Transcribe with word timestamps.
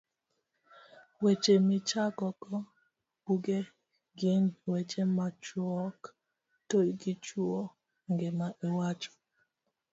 Weche 1.23 1.55
Michakogo 1.67 2.53
Buge 3.23 3.59
gin 4.17 4.43
weche 4.71 5.03
machuok 5.15 5.99
to 6.69 6.77
gichuoyo 7.01 7.63
gima 8.17 8.47
iwacho 8.65 9.11